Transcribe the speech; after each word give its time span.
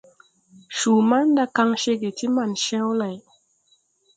Cuu 0.77 1.01
manda 1.09 1.43
kan 1.55 1.69
ceege 1.81 2.09
ti 2.17 2.25
man 2.35 2.51
cew 2.63 2.87
lay. 2.99 3.17